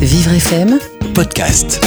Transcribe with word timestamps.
Vivre 0.00 0.32
FM, 0.32 0.78
podcast. 1.12 1.78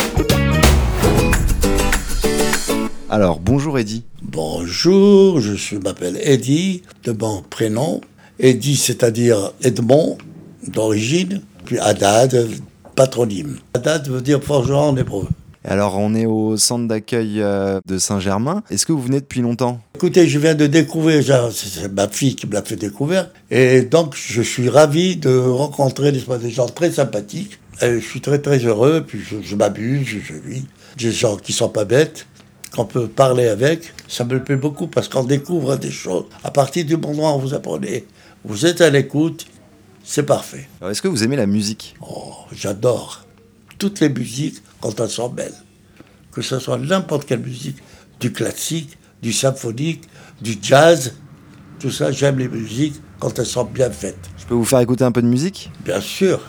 Alors, 3.10 3.40
bonjour 3.40 3.80
Eddy. 3.80 4.04
Bonjour, 4.22 5.40
je 5.40 5.78
m'appelle 5.78 6.20
Eddy, 6.22 6.84
de 7.06 7.12
mon 7.12 7.42
prénom. 7.42 8.02
Eddy, 8.38 8.76
c'est-à-dire 8.76 9.54
Edmond, 9.64 10.20
d'origine, 10.68 11.42
puis 11.66 11.80
Haddad, 11.80 12.50
patronyme. 12.96 13.58
Haddad 13.74 14.08
veut 14.08 14.22
dire 14.22 14.44
forgeron 14.44 14.90
en 14.90 14.98
hébreu. 14.98 15.28
Alors, 15.66 15.98
on 15.98 16.14
est 16.14 16.28
au 16.28 16.56
centre 16.56 16.88
d'accueil 16.88 17.42
euh, 17.42 17.80
de 17.88 17.98
Saint-Germain. 17.98 18.62
Est-ce 18.70 18.86
que 18.86 18.92
vous 18.92 19.02
venez 19.02 19.22
depuis 19.22 19.42
longtemps? 19.42 19.80
Écoutez, 19.96 20.28
je 20.28 20.38
viens 20.38 20.54
de 20.54 20.68
découvrir, 20.68 21.24
c'est 21.52 21.92
ma 21.92 22.08
fille 22.08 22.36
qui 22.36 22.46
me 22.46 22.54
l'a 22.54 22.62
fait 22.62 22.76
découvrir, 22.76 23.32
et 23.50 23.82
donc 23.82 24.14
je 24.16 24.44
suis 24.44 24.70
ravi 24.70 25.16
de 25.16 25.36
rencontrer 25.36 26.12
des 26.12 26.52
gens 26.52 26.68
très 26.68 26.92
sympathiques. 26.92 27.58
Et 27.82 28.00
je 28.00 28.06
suis 28.06 28.22
très 28.22 28.40
très 28.40 28.60
heureux, 28.60 29.04
puis 29.06 29.20
je, 29.20 29.42
je 29.42 29.56
m'amuse, 29.56 30.06
je, 30.06 30.20
je 30.20 30.34
vis. 30.34 30.66
Des 30.98 31.12
gens 31.12 31.38
qui 31.38 31.54
sont 31.54 31.70
pas 31.70 31.86
bêtes, 31.86 32.28
qu'on 32.76 32.86
peut 32.86 33.08
parler 33.08 33.48
avec, 33.48 33.94
ça 34.08 34.24
me 34.24 34.44
plaît 34.44 34.56
beaucoup 34.56 34.88
parce 34.88 35.08
qu'on 35.08 35.24
découvre 35.24 35.76
des 35.76 35.92
choses. 35.92 36.26
À 36.44 36.52
partir 36.52 36.86
du 36.86 36.98
moment 36.98 37.38
où 37.38 37.42
vous 37.42 37.54
apprenez, 37.54 38.06
vous 38.46 38.66
êtes 38.66 38.82
à 38.82 38.90
l'écoute, 38.90 39.48
c'est 40.04 40.24
parfait. 40.24 40.68
Alors, 40.82 40.92
Est-ce 40.92 41.02
que 41.02 41.08
vous 41.08 41.24
aimez 41.24 41.36
la 41.36 41.48
musique? 41.48 41.96
Oh, 42.02 42.34
j'adore 42.52 43.26
toutes 43.78 44.00
les 44.00 44.10
musiques 44.10 44.62
quand 44.80 45.00
elles 45.00 45.10
sont 45.10 45.30
belles. 45.30 45.54
Que 46.32 46.42
ce 46.42 46.60
soit 46.60 46.78
n'importe 46.78 47.26
quelle 47.26 47.42
musique, 47.42 47.78
du 48.20 48.32
classique, 48.32 48.98
du 49.22 49.34
symphonique, 49.34 50.04
du 50.42 50.58
jazz, 50.62 51.14
tout 51.80 51.92
ça, 51.92 52.12
j'aime 52.12 52.40
les 52.40 52.48
musiques 52.48 52.96
quand 53.20 53.38
elles 53.40 53.46
sont 53.46 53.66
bien 53.66 53.90
faites. 53.90 54.30
Je 54.38 54.46
peux 54.46 54.56
vous 54.56 54.66
faire 54.66 54.80
écouter 54.80 55.04
un 55.04 55.12
peu 55.12 55.22
de 55.22 55.28
musique? 55.28 55.72
Bien 55.84 56.02
sûr. 56.02 56.40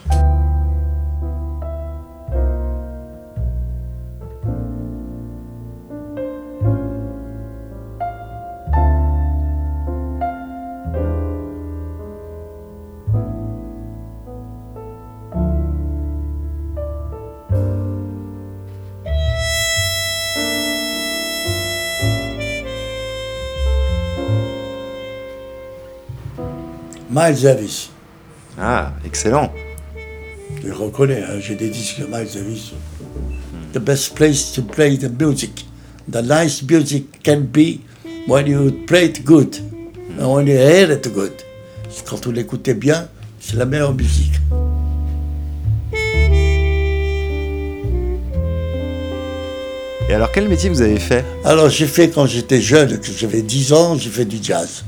Miles 27.14 27.42
Davis. 27.42 27.90
Ah, 28.58 28.92
excellent. 29.06 29.52
Je 30.64 30.72
reconnais, 30.72 31.22
hein, 31.22 31.38
j'ai 31.38 31.54
des 31.54 31.68
disques 31.68 32.00
de 32.00 32.06
Miles 32.06 32.26
Davis. 32.34 32.72
The 33.72 33.78
best 33.78 34.16
place 34.16 34.52
to 34.52 34.62
play 34.62 34.98
the 34.98 35.08
music. 35.22 35.64
The 36.10 36.22
nice 36.22 36.60
music 36.68 37.22
can 37.22 37.42
be 37.42 37.78
when 38.26 38.48
you 38.48 38.72
play 38.88 39.04
it 39.04 39.24
good. 39.24 39.56
And 40.18 40.34
when 40.34 40.48
you 40.48 40.56
hear 40.56 40.90
it 40.90 41.08
good. 41.14 41.30
Quand 42.04 42.24
vous 42.24 42.32
l'écoutez 42.32 42.74
bien, 42.74 43.06
c'est 43.38 43.56
la 43.56 43.64
meilleure 43.64 43.94
musique. 43.94 44.32
Et 50.08 50.14
alors, 50.14 50.32
quel 50.32 50.48
métier 50.48 50.68
vous 50.68 50.82
avez 50.82 50.98
fait? 50.98 51.24
Alors 51.44 51.68
j'ai 51.68 51.86
fait 51.86 52.10
quand 52.10 52.26
j'étais 52.26 52.60
jeune, 52.60 52.98
que 52.98 53.12
j'avais 53.16 53.42
10 53.42 53.72
ans, 53.72 53.96
j'ai 53.96 54.10
fait 54.10 54.24
du 54.24 54.38
jazz. 54.42 54.82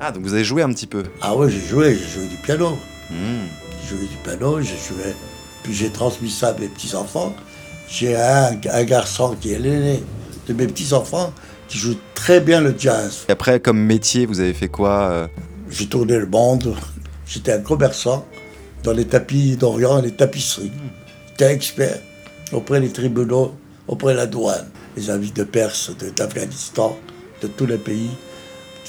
Ah, 0.00 0.12
donc 0.12 0.22
vous 0.24 0.34
avez 0.34 0.44
joué 0.44 0.62
un 0.62 0.72
petit 0.72 0.86
peu. 0.86 1.02
Ah 1.22 1.34
ouais, 1.34 1.50
j'ai 1.50 1.60
joué, 1.60 1.94
j'ai 1.96 2.20
joué 2.20 2.26
du 2.28 2.36
piano. 2.36 2.70
Hmm. 3.10 3.46
J'ai 3.82 3.96
joué 3.96 4.06
du 4.06 4.16
piano, 4.22 4.60
j'ai 4.60 4.76
joué, 4.76 5.14
puis 5.62 5.72
j'ai 5.72 5.90
transmis 5.90 6.30
ça 6.30 6.48
à 6.48 6.58
mes 6.58 6.68
petits-enfants. 6.68 7.34
J'ai 7.88 8.16
un, 8.16 8.56
un 8.72 8.84
garçon 8.84 9.36
qui 9.40 9.52
est 9.52 9.58
l'aîné 9.58 10.02
de 10.48 10.52
mes 10.52 10.66
petits-enfants 10.66 11.32
qui 11.68 11.78
joue 11.78 11.96
très 12.14 12.40
bien 12.40 12.60
le 12.60 12.74
jazz. 12.76 13.24
Et 13.28 13.32
après, 13.32 13.60
comme 13.60 13.78
métier, 13.78 14.26
vous 14.26 14.40
avez 14.40 14.54
fait 14.54 14.68
quoi 14.68 15.08
euh 15.10 15.26
J'ai 15.70 15.86
tourné 15.86 16.18
le 16.18 16.26
monde, 16.26 16.74
j'étais 17.26 17.52
un 17.52 17.60
commerçant 17.60 18.26
dans 18.82 18.92
les 18.92 19.04
tapis 19.06 19.56
d'Orient 19.56 19.98
et 20.00 20.02
les 20.02 20.12
tapisseries. 20.14 20.72
J'étais 21.30 21.52
expert 21.52 21.98
auprès 22.52 22.80
des 22.80 22.90
tribunaux, 22.90 23.54
auprès 23.88 24.12
de 24.12 24.18
la 24.18 24.26
douane, 24.26 24.66
les 24.96 25.10
amis 25.10 25.30
de 25.32 25.44
Perse, 25.44 25.90
de- 25.96 26.10
d'Afghanistan, 26.10 26.96
de 27.42 27.46
tous 27.48 27.66
les 27.66 27.78
pays, 27.78 28.10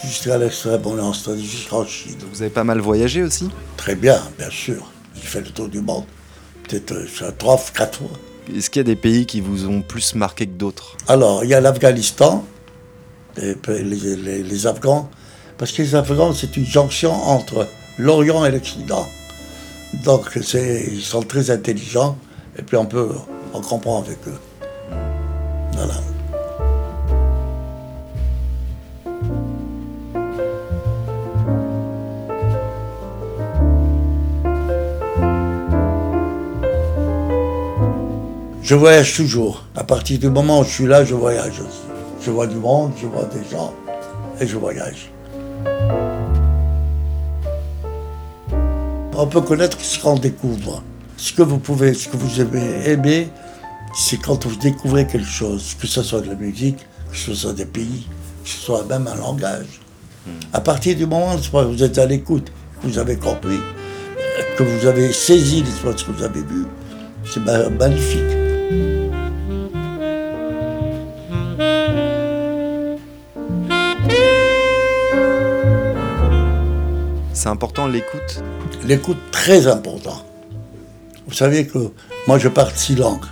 jusqu'à 0.04 0.38
l'extrême-orient, 0.38 1.14
c'est-à-dire 1.14 1.46
jusqu'en 1.46 1.86
Chine. 1.86 2.16
Vous 2.32 2.42
avez 2.42 2.52
pas 2.52 2.64
mal 2.64 2.80
voyagé 2.80 3.24
aussi 3.24 3.50
Très 3.78 3.96
bien, 3.96 4.22
bien 4.38 4.50
sûr. 4.50 4.92
J'ai 5.16 5.22
fait 5.28 5.42
le 5.42 5.48
tour 5.50 5.68
du 5.70 5.82
monde, 5.82 6.04
peut-être 6.68 6.92
euh, 6.94 7.32
trois, 7.38 7.60
quatre 7.76 8.00
fois. 8.00 8.10
Est-ce 8.56 8.70
qu'il 8.70 8.80
y 8.80 8.82
a 8.82 8.84
des 8.84 8.96
pays 8.96 9.26
qui 9.26 9.42
vous 9.42 9.66
ont 9.68 9.82
plus 9.82 10.16
marqué 10.16 10.46
que 10.46 10.52
d'autres? 10.54 10.96
Alors, 11.08 11.44
il 11.44 11.50
y 11.50 11.54
a 11.54 11.60
l'Afghanistan, 11.62 12.46
les, 13.38 13.56
les- 14.44 14.68
Afghans, 14.68 15.10
parce 15.58 15.72
que 15.72 15.82
les 15.82 15.96
Afghans, 15.96 16.34
c'est 16.34 16.56
une 16.58 16.66
jonction 16.66 17.12
entre 17.12 17.68
l'Orient 17.98 18.46
et 18.46 18.52
l'Occident. 18.52 19.08
Donc, 20.04 20.30
ils 20.36 21.02
sont 21.02 21.22
très 21.24 21.50
intelligents, 21.52 22.18
et 22.58 22.62
puis 22.62 22.78
on 22.78 22.86
peut, 22.86 23.10
on 23.54 23.62
comprend 23.62 24.02
avec 24.02 24.18
eux. 24.28 24.40
Voilà. 25.74 25.96
Je 38.68 38.76
voyage 38.76 39.16
toujours. 39.16 39.64
À 39.78 39.86
partir 39.86 40.20
du 40.20 40.30
moment 40.30 40.60
où 40.60 40.64
je 40.66 40.70
suis 40.70 40.86
là, 40.88 41.06
je 41.06 41.16
voyage 41.16 41.62
aussi. 41.62 41.80
Je 42.22 42.32
vois 42.32 42.48
du 42.48 42.58
monde, 42.58 42.92
je 43.02 43.08
vois 43.08 43.24
des 43.24 43.50
gens 43.50 43.74
et 44.42 44.46
je 44.46 44.58
voyage. 44.58 45.10
On 49.16 49.26
peut 49.26 49.40
connaître 49.40 49.80
ce 49.80 49.98
qu'on 50.00 50.16
découvre. 50.16 50.84
Ce 51.16 51.32
que 51.32 51.44
vous 51.44 51.60
pouvez, 51.60 51.94
ce 51.94 52.10
que 52.10 52.18
vous 52.18 52.42
aimez 52.42 52.82
aimer, 52.86 53.30
c'est 53.96 54.18
quand 54.18 54.46
vous 54.46 54.58
découvrez 54.58 55.08
quelque 55.08 55.26
chose, 55.30 55.78
que 55.80 55.88
ce 55.88 56.04
soit 56.04 56.20
de 56.20 56.28
la 56.28 56.36
musique, 56.36 56.80
que 57.10 57.18
ce 57.18 57.34
soit 57.34 57.54
des 57.54 57.66
pays, 57.66 58.06
que 58.44 58.50
ce 58.50 58.58
soit 58.58 58.84
même 58.84 59.08
un 59.08 59.16
langage. 59.16 59.80
À 60.52 60.60
partir 60.60 60.94
du 60.98 61.06
moment 61.06 61.36
où 61.36 61.72
vous 61.72 61.84
êtes 61.84 61.98
à 62.00 62.06
l'écoute, 62.06 62.52
que 62.82 62.88
vous 62.88 62.98
avez 63.00 63.16
compris, 63.16 63.60
que 64.58 64.64
vous 64.64 64.86
avez 64.88 65.14
saisi 65.14 65.64
ce 65.66 66.04
que 66.04 66.12
vous 66.12 66.24
avez 66.24 66.42
vu, 66.42 66.66
c'est 67.24 67.40
ma- 67.40 67.70
magnifique. 67.70 68.37
C'est 77.48 77.54
important 77.54 77.88
l'écoute 77.88 78.44
L'écoute 78.86 79.32
très 79.32 79.68
important. 79.68 80.22
Vous 81.26 81.34
savez 81.34 81.66
que 81.66 81.78
moi 82.28 82.38
je 82.38 82.50
parle 82.50 82.74
six 82.76 82.96
langues. 82.96 83.24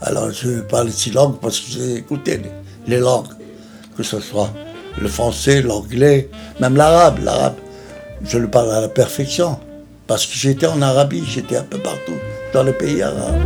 Alors 0.00 0.32
je 0.32 0.62
parle 0.62 0.90
six 0.90 1.12
langues 1.12 1.38
parce 1.40 1.60
que 1.60 1.70
j'ai 1.70 1.94
écouté 1.94 2.38
les, 2.38 2.50
les 2.88 2.98
langues, 2.98 3.28
que 3.96 4.02
ce 4.02 4.18
soit 4.18 4.50
le 5.00 5.06
français, 5.06 5.62
l'anglais, 5.62 6.28
même 6.58 6.74
l'arabe. 6.74 7.20
L'arabe, 7.22 7.54
je 8.24 8.36
le 8.36 8.48
parle 8.48 8.72
à 8.72 8.80
la 8.80 8.88
perfection. 8.88 9.60
Parce 10.08 10.26
que 10.26 10.34
j'étais 10.34 10.66
en 10.66 10.82
Arabie, 10.82 11.22
j'étais 11.24 11.56
un 11.56 11.62
peu 11.62 11.78
partout 11.78 12.18
dans 12.52 12.64
les 12.64 12.72
pays 12.72 13.00
arabes. 13.00 13.42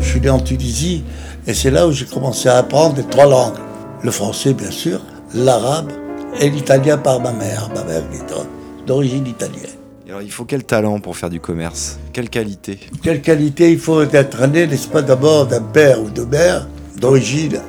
Je 0.00 0.08
suis 0.08 0.20
né 0.22 0.30
en 0.30 0.40
Tunisie 0.40 1.04
et 1.48 1.54
c'est 1.54 1.70
là 1.70 1.88
où 1.88 1.92
j'ai 1.92 2.04
commencé 2.04 2.48
à 2.48 2.58
apprendre 2.58 2.96
les 2.96 3.04
trois 3.04 3.26
langues. 3.26 3.56
Le 4.02 4.10
français, 4.10 4.52
bien 4.52 4.70
sûr, 4.70 5.00
l'arabe 5.34 5.90
et 6.38 6.50
l'italien 6.50 6.98
par 6.98 7.20
ma 7.20 7.32
mère. 7.32 7.70
Ma 7.74 7.82
mère 7.84 8.02
qui 8.10 8.18
est 8.18 8.86
d'origine 8.86 9.26
italienne. 9.26 9.70
Alors, 10.06 10.20
il 10.22 10.30
faut 10.30 10.44
quel 10.44 10.64
talent 10.64 11.00
pour 11.00 11.16
faire 11.16 11.30
du 11.30 11.40
commerce? 11.40 11.98
Quelle 12.12 12.28
qualité? 12.28 12.78
Quelle 13.02 13.22
qualité? 13.22 13.72
Il 13.72 13.78
faut 13.78 14.02
être 14.02 14.46
né, 14.46 14.66
n'est-ce 14.66 14.88
pas, 14.88 15.00
d'abord 15.00 15.46
d'un 15.46 15.62
père 15.62 16.02
ou 16.02 16.10
de 16.10 16.22
mère 16.22 16.68
d'origine 16.98 17.60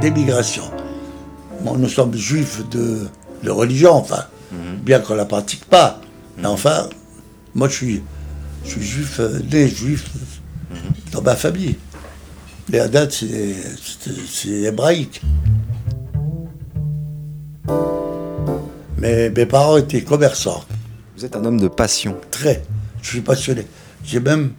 d'émigration. 0.00 0.64
Bon, 1.60 1.76
nous 1.76 1.88
sommes 1.88 2.14
juifs 2.14 2.62
de, 2.70 3.06
de 3.42 3.50
religion, 3.50 3.92
enfin, 3.92 4.24
bien 4.82 5.00
qu'on 5.00 5.12
ne 5.12 5.18
la 5.18 5.24
pratique 5.26 5.66
pas. 5.66 6.00
Mais 6.38 6.46
enfin, 6.46 6.88
moi 7.54 7.68
je 7.68 7.74
suis, 7.74 8.02
je 8.64 8.70
suis 8.70 8.82
juif, 8.82 9.20
euh, 9.20 9.40
né 9.50 9.68
juif 9.68 10.10
dans 11.12 11.22
ma 11.22 11.34
famille. 11.34 11.76
Les 12.68 12.80
Haddad, 12.80 13.12
c'est 13.12 14.50
hébraïque. 14.50 15.22
Mais 18.98 19.30
mes 19.30 19.46
parents 19.46 19.76
étaient 19.76 20.02
commerçants. 20.02 20.64
Vous 21.16 21.24
êtes 21.24 21.36
un 21.36 21.44
homme 21.44 21.60
de 21.60 21.68
passion. 21.68 22.16
Très. 22.30 22.62
Je 23.02 23.10
suis 23.10 23.20
passionné. 23.20 23.66
J'ai 24.04 24.18
même 24.18 24.52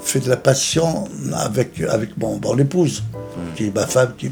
fait 0.00 0.20
de 0.20 0.30
la 0.30 0.38
passion 0.38 1.06
avec, 1.34 1.80
avec 1.82 2.16
mon, 2.16 2.40
mon 2.42 2.56
épouse, 2.56 3.02
qui 3.56 3.66
est 3.66 3.74
ma 3.74 3.86
femme, 3.86 4.14
qui 4.16 4.30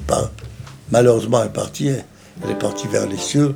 malheureusement 0.91 1.45
est 1.45 1.53
partie. 1.53 1.89
Elle 1.89 2.51
est 2.51 2.59
partie 2.59 2.89
vers 2.89 3.07
les 3.07 3.19
cieux. 3.19 3.55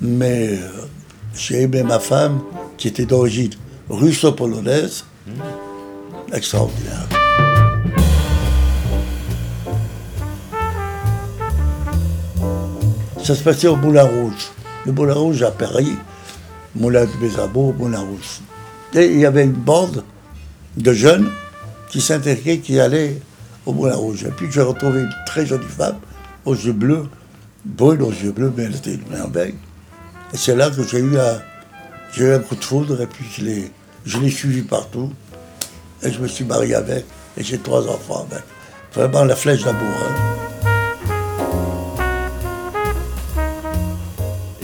Mais 0.00 0.50
euh, 0.50 0.86
j'ai 1.34 1.62
aimé 1.62 1.82
ma 1.82 1.98
femme, 1.98 2.40
qui 2.76 2.86
était 2.86 3.06
d'origine 3.06 3.50
russo-polonaise. 3.88 5.04
Extraordinaire. 6.32 7.17
Ça 13.28 13.34
se 13.34 13.42
passait 13.42 13.68
au 13.68 13.76
Moulin 13.76 14.04
Rouge. 14.04 14.48
Le 14.86 14.92
Moulin 14.92 15.12
Rouge 15.12 15.42
à 15.42 15.50
Paris, 15.50 15.92
Moulin 16.74 17.04
de 17.04 17.10
Bézabo, 17.20 17.74
Moulin 17.78 18.00
Rouge. 18.00 18.40
Et 18.94 19.04
il 19.04 19.18
y 19.18 19.26
avait 19.26 19.44
une 19.44 19.52
bande 19.52 20.02
de 20.78 20.92
jeunes 20.94 21.28
qui 21.90 22.00
s'intéressaient, 22.00 22.60
qui 22.60 22.80
allaient 22.80 23.20
au 23.66 23.74
Moulin 23.74 23.96
Rouge. 23.96 24.24
Et 24.24 24.30
puis 24.30 24.46
j'ai 24.50 24.62
retrouvé 24.62 25.00
une 25.00 25.14
très 25.26 25.44
jolie 25.44 25.66
femme, 25.66 25.98
aux 26.46 26.54
yeux 26.54 26.72
bleus, 26.72 27.04
brune 27.66 28.00
aux 28.00 28.12
yeux 28.12 28.32
bleus, 28.32 28.50
mais 28.56 28.62
elle 28.62 28.76
était 28.76 28.94
une 28.94 29.06
merveille. 29.10 29.56
Et 30.32 30.38
c'est 30.38 30.56
là 30.56 30.70
que 30.70 30.82
j'ai 30.82 31.00
eu, 31.00 31.18
un, 31.18 32.38
coup 32.38 32.56
de 32.56 32.64
foudre, 32.64 33.02
et 33.02 33.06
puis 33.06 33.26
je 33.36 34.18
l'ai, 34.20 34.30
suivi 34.30 34.62
partout. 34.62 35.12
Et 36.02 36.10
je 36.10 36.18
me 36.18 36.28
suis 36.28 36.46
marié 36.46 36.76
avec, 36.76 37.04
et 37.36 37.44
j'ai 37.44 37.58
trois 37.58 37.86
enfants 37.88 38.26
avec. 38.30 38.42
Vraiment 38.94 39.24
la 39.24 39.36
flèche 39.36 39.64
d'amour. 39.64 39.82
hein. 39.82 40.37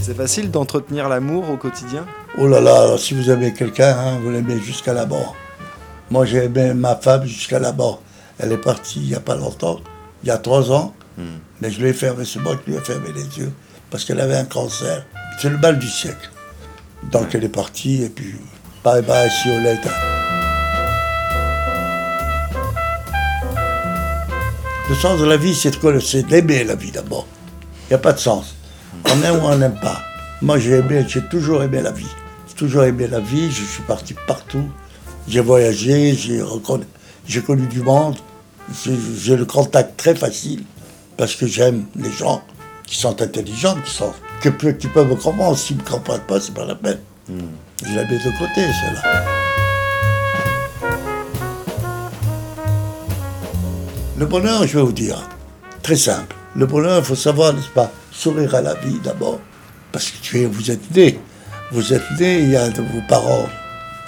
C'est 0.05 0.15
facile 0.15 0.51
d'entretenir 0.51 1.09
l'amour 1.09 1.49
au 1.49 1.57
quotidien 1.57 2.05
Oh 2.37 2.47
là 2.47 2.61
là, 2.61 2.83
alors, 2.83 2.99
si 2.99 3.15
vous 3.15 3.31
aimez 3.31 3.55
quelqu'un, 3.55 3.97
hein, 3.99 4.19
vous 4.23 4.31
l'aimez 4.31 4.61
jusqu'à 4.61 4.93
la 4.93 5.07
mort. 5.07 5.35
Moi, 6.11 6.27
j'ai 6.27 6.45
aimé 6.45 6.75
ma 6.75 6.95
femme 6.95 7.25
jusqu'à 7.25 7.59
la 7.59 7.73
mort. 7.73 8.03
Elle 8.39 8.53
est 8.53 8.59
partie 8.59 9.01
il 9.01 9.09
n'y 9.09 9.15
a 9.15 9.21
pas 9.21 9.35
longtemps, 9.35 9.81
il 10.23 10.29
y 10.29 10.31
a 10.31 10.37
trois 10.37 10.71
ans, 10.73 10.93
mais 11.63 11.71
je 11.71 11.81
lui 11.81 11.89
ai 11.89 11.93
fermé, 11.95 12.25
c'est 12.27 12.41
moi 12.41 12.57
qui 12.57 12.73
lui 12.73 12.77
ai 12.77 12.81
fermé 12.81 13.13
les 13.15 13.39
yeux, 13.39 13.53
parce 13.89 14.05
qu'elle 14.05 14.21
avait 14.21 14.37
un 14.37 14.45
cancer. 14.45 15.07
C'est 15.41 15.49
le 15.49 15.57
mal 15.57 15.79
du 15.79 15.89
siècle. 15.89 16.31
Donc 17.11 17.35
elle 17.35 17.45
est 17.45 17.49
partie, 17.49 18.03
et 18.03 18.11
puis 18.11 18.35
bye 18.85 19.01
bye, 19.01 19.31
see 19.31 19.49
you 19.49 19.63
later. 19.63 19.91
Le 24.91 24.95
sens 24.97 25.19
de 25.19 25.25
la 25.25 25.39
vie, 25.39 25.55
c'est 25.55 25.79
quoi 25.79 25.99
C'est 26.01 26.25
d'aimer 26.25 26.65
la 26.65 26.75
vie 26.75 26.91
d'abord. 26.91 27.27
Il 27.87 27.93
n'y 27.93 27.95
a 27.95 27.99
pas 27.99 28.13
de 28.13 28.19
sens. 28.19 28.55
On 29.11 29.23
aime 29.23 29.37
ou 29.37 29.47
on 29.47 29.57
n'aime 29.57 29.79
pas. 29.81 30.01
Moi, 30.43 30.59
j'ai 30.59 30.73
aimé, 30.79 31.05
j'ai 31.07 31.23
toujours 31.23 31.63
aimé 31.63 31.81
la 31.81 31.91
vie. 31.93 32.09
J'ai 32.49 32.55
toujours 32.55 32.85
aimé 32.85 33.07
la 33.07 33.21
vie, 33.21 33.51
je 33.51 33.65
suis 33.65 33.83
parti 33.83 34.15
partout. 34.27 34.69
J'ai 35.29 35.41
voyagé, 35.41 36.15
j'ai 36.15 36.43
reconnu- 36.43 36.87
j'ai 37.27 37.41
connu 37.43 37.67
du 37.67 37.81
monde. 37.81 38.17
J'ai 39.19 39.37
le 39.37 39.45
contact 39.45 39.97
très 39.99 40.15
facile 40.15 40.65
parce 41.17 41.35
que 41.37 41.47
j'aime 41.47 41.85
les 41.97 42.11
gens 42.11 42.43
qui 42.87 42.97
sont 42.97 43.21
intelligents, 43.23 43.77
qui, 43.85 43.91
sont, 43.91 44.13
qui, 44.43 44.51
pe- 44.51 44.73
qui 44.73 44.89
peuvent 44.89 45.09
me 45.09 45.17
comprendre. 45.17 45.57
S'ils 45.57 45.77
ne 45.77 45.83
me 45.83 45.87
comprennent 45.89 46.21
pas, 46.21 46.41
c'est 46.41 46.55
pas 46.55 46.65
la 46.65 46.75
peine. 46.75 46.99
Je 47.29 47.89
les 47.89 47.95
mets 47.97 48.19
de 48.19 48.39
côté, 48.39 48.63
ceux-là. 48.63 49.25
Le 54.17 54.27
bonheur, 54.27 54.67
je 54.67 54.77
vais 54.79 54.85
vous 54.85 54.93
dire, 54.93 55.23
très 55.83 55.97
simple. 55.97 56.35
Le 56.57 56.67
bonheur, 56.67 56.99
il 56.99 57.05
faut 57.05 57.17
savoir, 57.17 57.53
n'est-ce 57.53 57.69
pas, 57.69 57.91
sourire 58.25 58.55
à 58.55 58.63
la 58.63 58.75
vie 58.75 58.99
d'abord. 59.05 59.39
Parce 59.93 60.11
que 60.11 60.17
tu 60.23 60.41
es, 60.41 60.47
vous 60.47 60.71
êtes 60.71 60.91
né. 60.97 61.19
Vous 61.73 61.93
êtes 61.93 62.11
né, 62.19 62.41
il 62.41 62.51
y 62.51 62.57
a 62.57 62.69
de 62.71 62.81
vos 62.83 63.03
parents. 63.09 63.47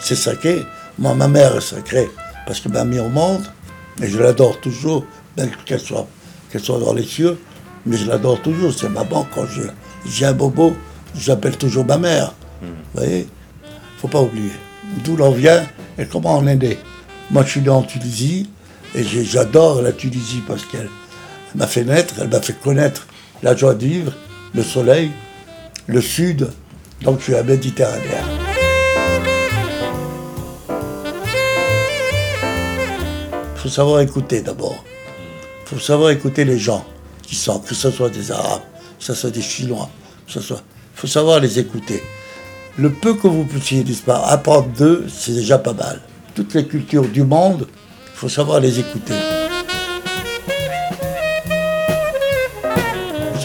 C'est 0.01 0.17
sacré. 0.17 0.65
Moi, 0.99 1.15
ma 1.15 1.29
mère 1.29 1.57
est 1.57 1.61
sacrée 1.75 2.09
parce 2.47 2.61
qu'elle 2.61 2.73
m'a 2.73 2.85
mis 2.85 2.99
au 2.99 3.09
monde. 3.09 3.45
Et 4.03 4.09
je 4.09 4.19
l'adore 4.19 4.61
toujours, 4.61 5.05
même 5.37 5.51
qu'elle 5.67 5.81
soit, 5.81 6.07
qu'elle 6.51 6.63
soit 6.63 6.79
dans 6.81 6.93
les 6.95 7.05
cieux. 7.05 7.39
Mais 7.85 7.97
je 7.97 8.07
l'adore 8.07 8.41
toujours. 8.43 8.73
C'est 8.73 8.89
maman. 8.89 9.27
Quand 9.35 9.47
je- 9.47 9.63
j'ai 10.07 10.27
un 10.27 10.33
bobo, 10.33 10.75
j'appelle 11.17 11.57
toujours 11.57 11.85
ma 11.85 11.99
mère. 11.99 12.33
Vous 12.63 12.69
voyez? 13.01 13.27
Faut 14.01 14.09
pas 14.09 14.21
oublier. 14.23 14.53
D'où 15.05 15.17
l'on 15.17 15.31
vient 15.33 15.63
et 15.99 16.07
comment 16.07 16.39
on 16.39 16.47
est 16.47 16.57
né. 16.57 16.79
Moi, 17.31 17.43
je 17.45 17.51
suis 17.51 17.61
né 17.61 17.69
en 17.71 17.83
Tunisie 17.83 18.49
et 18.95 19.03
j'adore 19.05 19.83
la 19.83 19.93
Tunisie 19.93 20.43
parce 20.47 20.65
qu'elle 20.65 20.89
elle 21.53 21.61
m'a 21.61 21.67
fait 21.67 21.85
naître, 21.85 22.15
elle 22.21 22.29
m'a 22.29 22.41
fait 22.43 22.59
connaître 22.61 23.07
la 23.43 23.55
joie 23.56 23.75
de 23.75 23.87
vivre, 23.87 24.12
le 24.55 24.62
soleil, 24.62 25.11
le 25.87 26.00
sud. 26.00 26.50
Donc, 27.03 27.19
je 27.19 27.25
suis 27.25 27.35
un 27.35 27.43
Méditerranéen. 27.43 28.25
Il 33.55 33.59
faut 33.61 33.69
savoir 33.69 34.00
écouter 34.00 34.41
d'abord. 34.43 34.85
Il 35.62 35.69
faut 35.69 35.79
savoir 35.79 36.11
écouter 36.11 36.44
les 36.44 36.59
gens 36.59 36.85
qui 37.23 37.35
sont, 37.35 37.59
que 37.59 37.75
ce 37.75 37.91
soit 37.91 38.11
des 38.11 38.31
Arabes, 38.31 38.62
que 38.99 39.05
ce 39.05 39.15
soit 39.15 39.31
des 39.31 39.43
Chinois, 39.43 39.91
que 40.27 40.32
ce 40.32 40.41
soit. 40.41 40.62
Il 40.94 41.00
faut 41.00 41.06
savoir 41.06 41.41
les 41.41 41.59
écouter. 41.59 42.03
Le 42.79 42.91
peu 42.91 43.15
que 43.15 43.27
vous 43.27 43.44
puissiez, 43.44 43.85
apprendre 44.06 44.69
d'eux, 44.79 45.06
c'est 45.09 45.32
déjà 45.32 45.59
pas 45.59 45.73
mal. 45.73 46.00
Toutes 46.35 46.55
les 46.55 46.67
cultures 46.67 47.09
du 47.09 47.23
monde, 47.23 47.67
il 47.69 48.19
faut 48.19 48.29
savoir 48.29 48.61
les 48.61 48.79
écouter. 48.79 49.15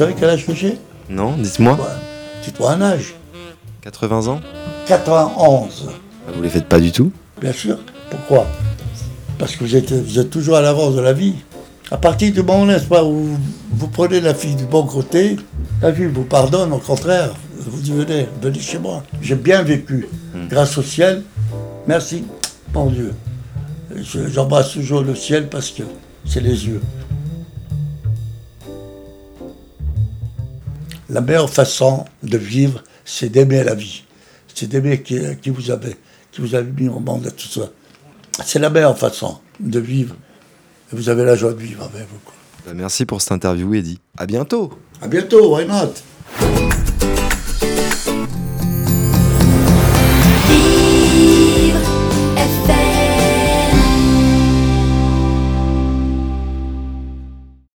Savez 0.01 0.15
quel 0.19 0.29
âge 0.29 0.45
que 0.45 0.53
j'ai? 0.53 0.77
Non, 1.09 1.33
dites-moi. 1.37 1.77
Dites-moi 2.43 2.71
un 2.71 2.81
âge. 2.81 3.13
80 3.81 4.27
ans? 4.27 4.41
91. 4.87 5.85
Bah, 6.27 6.33
Vous 6.35 6.41
les 6.41 6.49
faites 6.49 6.65
pas 6.67 6.79
du 6.79 6.91
tout? 6.91 7.11
Bien 7.39 7.53
sûr. 7.53 7.77
Pourquoi? 8.09 8.45
Parce 9.37 9.55
que 9.55 9.63
vous 9.63 9.75
êtes, 9.75 9.91
vous 9.91 10.19
êtes 10.19 10.29
toujours 10.29 10.55
à 10.55 10.61
l'avance 10.61 10.95
de 10.95 11.01
la 11.01 11.13
vie. 11.13 11.35
À 11.91 11.97
partir 11.97 12.31
du 12.31 12.41
moment, 12.43 12.71
pas, 12.89 13.03
où 13.03 13.27
vous 13.71 13.87
prenez 13.87 14.21
la 14.21 14.33
fille 14.33 14.55
du 14.55 14.65
bon 14.65 14.83
côté, 14.83 15.35
la 15.81 15.91
vie 15.91 16.05
vous 16.05 16.23
pardonne, 16.23 16.71
au 16.73 16.77
contraire. 16.77 17.31
Vous 17.59 17.79
dites, 17.81 17.93
venez, 17.93 18.27
venez 18.41 18.59
chez 18.59 18.79
moi. 18.79 19.03
J'ai 19.21 19.35
bien 19.35 19.61
vécu. 19.63 20.07
Grâce 20.49 20.77
au 20.77 20.83
ciel, 20.83 21.23
merci, 21.87 22.23
mon 22.73 22.87
Dieu. 22.87 23.13
Je- 23.95 24.27
J'embrasse 24.29 24.71
toujours 24.71 25.01
le 25.01 25.15
ciel 25.15 25.47
parce 25.47 25.69
que 25.69 25.83
c'est 26.25 26.39
les 26.41 26.65
yeux. 26.67 26.81
La 31.11 31.19
meilleure 31.19 31.49
façon 31.49 32.05
de 32.23 32.37
vivre, 32.37 32.81
c'est 33.03 33.27
d'aimer 33.27 33.65
la 33.65 33.75
vie. 33.75 34.05
C'est 34.55 34.67
d'aimer 34.67 35.01
qui, 35.01 35.19
qui 35.41 35.49
vous 35.49 35.69
avez, 35.69 35.97
qui 36.31 36.39
vous 36.39 36.55
avez 36.55 36.71
mis 36.71 36.87
au 36.87 36.99
monde 36.99 37.27
et 37.27 37.31
tout 37.31 37.49
ça. 37.49 37.69
C'est 38.45 38.59
la 38.59 38.69
meilleure 38.69 38.97
façon 38.97 39.39
de 39.59 39.79
vivre. 39.79 40.15
Et 40.91 40.95
vous 40.95 41.09
avez 41.09 41.25
la 41.25 41.35
joie 41.35 41.51
de 41.51 41.59
vivre 41.59 41.83
avec 41.83 42.07
vous. 42.07 42.73
Merci 42.73 43.05
pour 43.05 43.21
cette 43.21 43.33
interview, 43.33 43.73
Eddy. 43.73 43.99
À 44.17 44.25
bientôt 44.25 44.71
À 45.01 45.07
bientôt, 45.07 45.53
why 45.53 45.65
not? 45.65 45.91